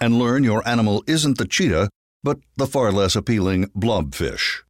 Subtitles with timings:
[0.00, 1.88] And learn your animal isn't the cheetah,
[2.22, 4.62] but the far less appealing blobfish.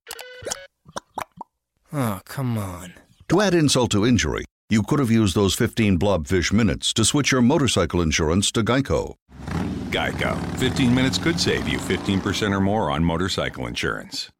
[1.92, 2.94] Oh, come on.
[3.28, 7.32] To add insult to injury, you could have used those 15 blobfish minutes to switch
[7.32, 9.14] your motorcycle insurance to Geico.
[9.90, 10.36] Geico.
[10.58, 14.30] 15 minutes could save you 15% or more on motorcycle insurance.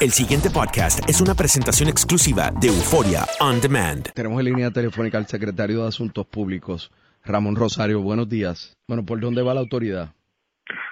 [0.00, 4.10] El siguiente podcast es una presentación exclusiva de Euforia On Demand.
[4.14, 6.90] Tenemos en línea telefónica al secretario de Asuntos Públicos,
[7.22, 8.00] Ramón Rosario.
[8.00, 8.72] Buenos días.
[8.88, 10.14] Bueno, ¿por dónde va la autoridad?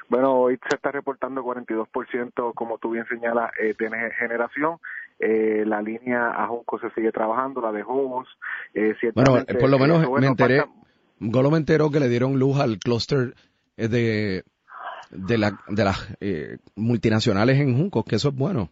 [0.09, 4.79] Bueno, hoy se está reportando 42%, como tú bien señalas, eh, de generación.
[5.21, 8.29] Eh, la línea a Junco se sigue trabajando, la de Jobos.
[8.75, 10.75] Eh, Bueno, por lo menos bueno, me enteré, falta-
[11.21, 13.35] Golo me enteró que le dieron luz al clúster
[13.77, 14.45] eh, de,
[15.11, 18.71] de, la, de las eh, multinacionales en Juncos, que eso es bueno.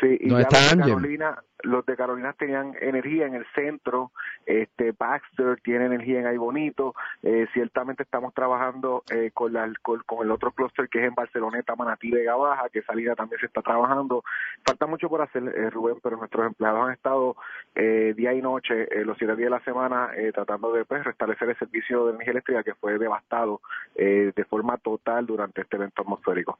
[0.00, 0.92] Sí, y ¿Dónde ya está los de?
[0.92, 4.10] Carolina, los de Carolina tenían energía en el centro,
[4.44, 10.00] este Baxter tiene energía en Ahí Bonito, eh, ciertamente estamos trabajando eh, con, la, con,
[10.04, 13.46] con el otro clúster que es en Barceloneta, Manatí, Vega Baja, que salida también se
[13.46, 14.22] está trabajando.
[14.66, 17.36] Falta mucho por hacer, eh, Rubén, pero nuestros empleados han estado
[17.74, 21.04] eh, día y noche, eh, los siete días de la semana, eh, tratando de pues,
[21.04, 23.60] restablecer el servicio de energía eléctrica que fue devastado
[23.94, 26.58] eh, de forma total durante este evento atmosférico.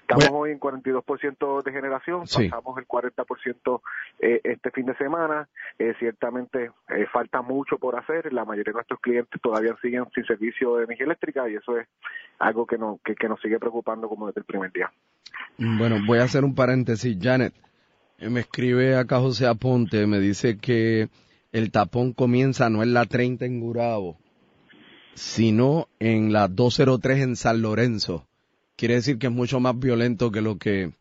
[0.00, 2.48] Estamos hoy en 42% de generación, Sí.
[2.48, 3.80] pasamos el 40%
[4.20, 5.48] eh, este fin de semana.
[5.78, 8.32] Eh, ciertamente eh, falta mucho por hacer.
[8.32, 11.88] La mayoría de nuestros clientes todavía siguen sin servicio de energía eléctrica y eso es
[12.38, 14.90] algo que, no, que, que nos sigue preocupando como desde el primer día.
[15.58, 17.16] Mm, Bueno, voy a hacer un paréntesis.
[17.20, 17.54] Janet,
[18.18, 21.08] eh, me escribe acá José Aponte, me dice que
[21.52, 24.18] el tapón comienza no en la 30 en Gurabo,
[25.14, 28.26] sino en la 203 en San Lorenzo.
[28.76, 30.92] Quiere decir que es mucho más violento que lo que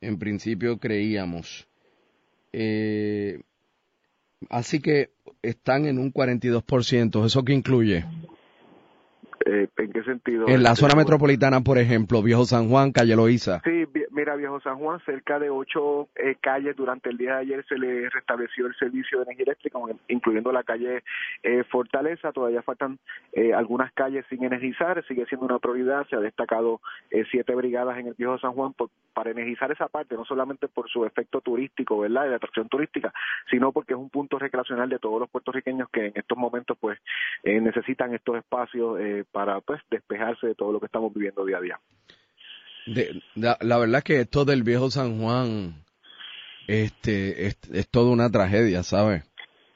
[0.00, 1.66] en principio creíamos.
[2.52, 3.40] Eh,
[4.50, 5.10] así que
[5.42, 7.24] están en un 42%.
[7.26, 8.04] ¿Eso qué incluye?
[9.46, 10.48] Eh, ¿En qué sentido?
[10.48, 13.62] En la Este, zona metropolitana, por ejemplo, Viejo San Juan, Calle Loíza.
[13.64, 13.84] Sí,
[14.28, 17.78] mira, Viejo San Juan, cerca de ocho eh, calles durante el día de ayer se
[17.78, 19.78] le restableció el servicio de energía eléctrica,
[20.08, 21.02] incluyendo la calle
[21.42, 22.32] eh, Fortaleza.
[22.32, 22.98] Todavía faltan
[23.32, 26.06] eh, algunas calles sin energizar, sigue siendo una prioridad.
[26.08, 26.80] Se ha destacado
[27.10, 30.68] eh, siete brigadas en el Viejo San Juan por- para energizar esa parte, no solamente
[30.68, 33.12] por su efecto turístico, ¿verdad?, de atracción turística,
[33.50, 37.00] sino porque es un punto recreacional de todos los puertorriqueños que en estos momentos, pues,
[37.44, 41.56] eh, necesitan estos espacios eh, para, pues, despejarse de todo lo que estamos viviendo día
[41.56, 41.80] a día.
[42.94, 45.84] De- la, verdad que esto del viejo San Juan,
[46.66, 49.24] este, es, es toda una tragedia, ¿sabes?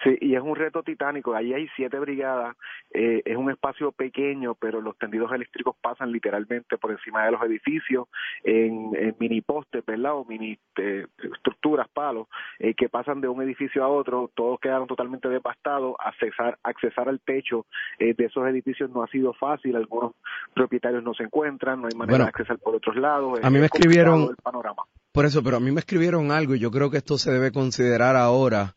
[0.02, 1.34] Sí, y es un reto titánico.
[1.34, 2.56] Ahí hay siete brigadas,
[2.92, 7.42] eh, es un espacio pequeño, pero los tendidos eléctricos pasan literalmente por encima de los
[7.42, 8.08] edificios
[8.42, 10.14] en, en mini postes, ¿verdad?
[10.14, 12.26] O mini eh, estructuras, palos,
[12.58, 17.20] eh, que pasan de un edificio a otro, todos quedaron totalmente devastados, accesar, accesar al
[17.20, 17.66] techo
[17.98, 20.12] eh, de esos edificios no ha sido fácil, algunos
[20.54, 23.38] propietarios no se encuentran, no hay manera de accesar por otros lados.
[23.42, 24.82] A mí me escribieron, el panorama.
[25.12, 27.52] por eso, pero a mí me escribieron algo y yo creo que esto se debe
[27.52, 28.74] considerar ahora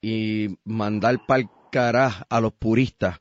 [0.00, 3.20] y mandar pa'l caraj a los puristas.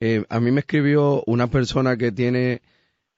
[0.00, 2.62] Eh, a mí me escribió una persona que tiene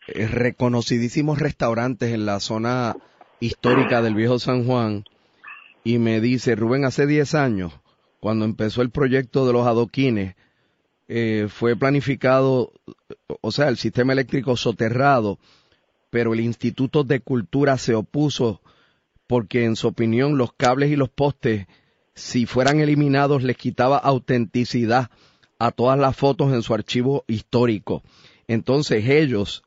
[0.08, 2.96] eh, reconocidísimos restaurantes en la zona
[3.40, 5.04] histórica del viejo San Juan
[5.84, 7.72] y me dice, Rubén, hace 10 años,
[8.20, 10.36] cuando empezó el proyecto de los adoquines,
[11.08, 12.72] eh, fue planificado,
[13.40, 15.38] o sea, el sistema eléctrico soterrado,
[16.10, 18.60] pero el Instituto de Cultura se opuso
[19.26, 21.66] porque en su opinión los cables y los postes,
[22.14, 25.10] si fueran eliminados, les quitaba autenticidad
[25.58, 28.02] a todas las fotos en su archivo histórico.
[28.48, 29.62] Entonces ellos,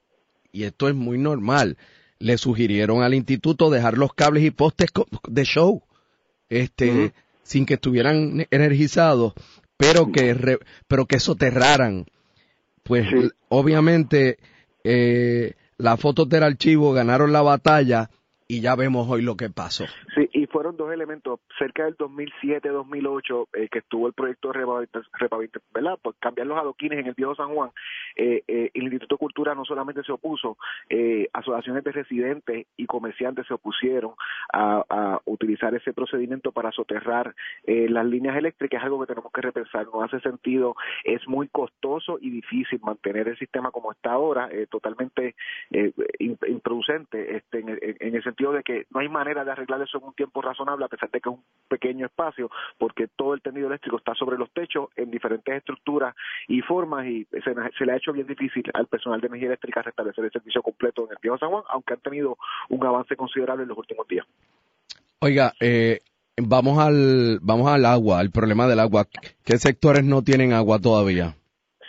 [0.51, 1.77] y esto es muy normal,
[2.19, 4.89] le sugirieron al instituto dejar los cables y postes
[5.27, 5.83] de show,
[6.49, 7.13] este,
[7.43, 9.33] sin que estuvieran energizados,
[9.77, 12.05] pero que, pero que soterraran.
[12.83, 13.07] Pues
[13.49, 14.37] obviamente
[14.83, 18.09] eh, las fotos del archivo ganaron la batalla
[18.47, 19.85] y ya vemos hoy lo que pasó.
[20.15, 21.41] Sí, fueron dos elementos.
[21.59, 24.87] Cerca del 2007-2008, eh, que estuvo el proyecto de
[25.73, 25.99] ¿verdad?
[26.01, 27.71] Pues cambiar los adoquines en el viejo San Juan,
[28.15, 30.57] eh, eh, el Instituto de Cultura no solamente se opuso,
[30.89, 34.13] eh, asociaciones de residentes y comerciantes se opusieron
[34.53, 37.35] a, a utilizar ese procedimiento para soterrar
[37.65, 39.87] eh, las líneas eléctricas, es algo que tenemos que repensar.
[39.93, 45.35] No hace sentido, es muy costoso y difícil mantener el sistema como está ahora, totalmente
[46.47, 50.05] improducente este, en, en, ese sentido de que no hay manera de arreglar eso en
[50.05, 53.67] un tiempo razonable, a pesar de que es un pequeño espacio, porque todo el tendido
[53.67, 56.15] eléctrico está sobre los techos en diferentes estructuras
[56.47, 59.81] y formas y se, se le ha hecho bien difícil al personal de energía eléctrica
[59.81, 62.37] restablecer el servicio completo en el Viejo San Juan, aunque han tenido
[62.69, 64.25] un avance considerable en los últimos días.
[65.19, 65.99] Oiga, eh,
[66.37, 69.05] vamos al vamos al agua, al problema del agua.
[69.43, 71.35] ¿Qué sectores no tienen agua todavía?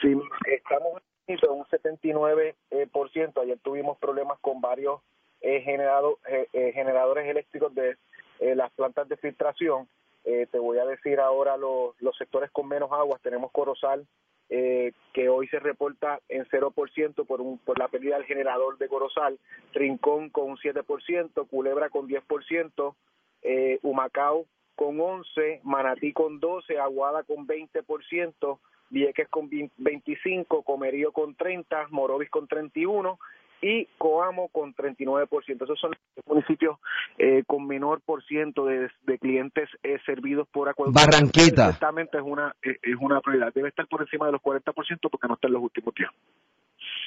[0.00, 0.16] Sí,
[0.46, 2.54] estamos en un 79%.
[2.70, 3.40] Eh, por ciento.
[3.40, 5.00] Ayer tuvimos problemas con varios
[5.40, 7.96] eh, generado, eh, eh, generadores eléctricos de
[8.40, 9.88] eh, las plantas de filtración.
[10.24, 13.20] Eh, te voy a decir ahora los, los sectores con menos aguas.
[13.22, 14.06] Tenemos Corozal,
[14.48, 18.86] eh, que hoy se reporta en 0% por, un, por la pérdida del generador de
[18.88, 19.40] Corozal,
[19.72, 22.94] Rincón con un 7%, Culebra con 10%,
[23.42, 24.46] eh, Humacao
[24.76, 28.58] con 11%, Manatí con 12%, Aguada con 20%,
[28.90, 33.18] Vieques con 25%, Comerío con 30%, Morovis con 31%
[33.62, 35.64] y Coamo con 39%.
[35.64, 36.78] Esos son los municipios
[37.18, 40.98] eh, con menor por ciento de, de clientes eh, servidos por acueducto.
[40.98, 41.66] Barranquita.
[41.66, 43.52] Exactamente, es una, eh, es una prioridad.
[43.54, 44.64] Debe estar por encima de los 40%
[45.10, 46.10] porque no está en los últimos días.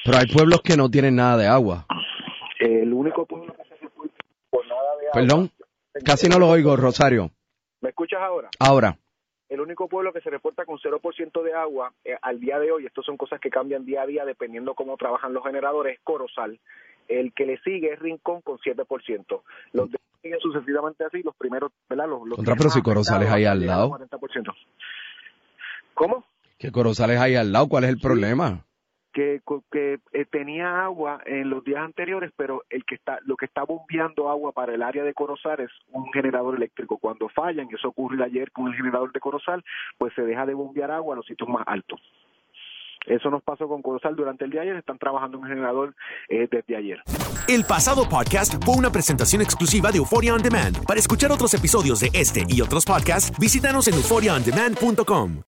[0.06, 1.86] Pero hay pueblos que no tienen nada de agua.
[2.60, 3.88] el único pueblo que se
[4.50, 5.13] por nada de agua.
[5.13, 5.52] Perdón,
[6.06, 7.31] casi no lo oigo, Rosario.
[7.81, 8.50] ¿Me escuchas ahora?
[8.60, 8.98] Ahora.
[9.50, 12.86] El único pueblo que se reporta con 0% de agua eh, al día de hoy,
[12.86, 16.60] estas son cosas que cambian día a día dependiendo cómo trabajan los generadores, es Corozal.
[17.07, 19.42] El que le sigue es Rincón con 7%.
[19.74, 22.07] Los demás siguen sucesivamente así, los primeros, ¿verdad?
[22.07, 23.90] Los, los Contra, pero si Corozal es ahí al lado.
[23.90, 24.54] 40%.
[25.95, 26.24] ¿Cómo?
[26.60, 28.66] Que Corozal es ahí al lado, ¿cuál es el problema?
[29.19, 33.48] Que, que eh, tenía agua en los días anteriores, pero el que está, lo que
[33.48, 36.98] está bombeando agua para el área de Corozal es un generador eléctrico.
[36.98, 39.63] Cuando fallan, y eso ocurrió ayer con el generador de Corozal,
[39.98, 42.00] pues se deja de bombear agua a los sitios más altos.
[43.07, 44.80] Eso nos pasó con Corozal durante el día de ayer.
[44.80, 45.95] Están trabajando en un generador
[46.30, 47.01] eh, desde ayer.
[47.50, 50.85] El pasado podcast fue una presentación exclusiva de Euphoria On Demand.
[50.85, 55.42] Para escuchar otros episodios de este y otros podcasts, visítanos en euphoriaondemand.com.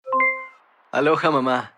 [0.90, 1.77] Aloha, mamá.